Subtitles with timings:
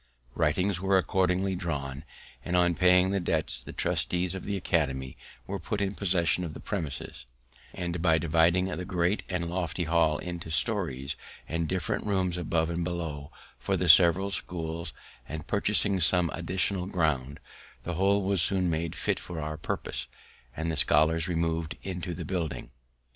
[0.33, 2.03] Writings were accordingly drawn,
[2.43, 6.55] and on paying the debts the trustees of the academy were put in possession of
[6.55, 7.27] the premises;
[7.71, 11.15] and by dividing the great and lofty hall into stories,
[11.47, 14.91] and different rooms above and below for the several schools,
[15.29, 17.39] and purchasing some additional ground,
[17.83, 20.07] the whole was soon made fit for our purpose,
[20.57, 22.71] and the scholars remov'd into the building.